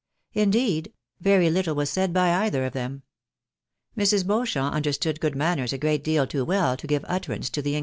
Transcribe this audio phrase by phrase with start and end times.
[0.33, 3.03] Indeed, very little was said by either of them:
[3.95, 4.25] Mrs.
[4.25, 7.61] Beauchamp understood good manners a great deal too well to give utterance to the in
[7.61, 7.79] 96 THE BAEXABYS IN AMERICA.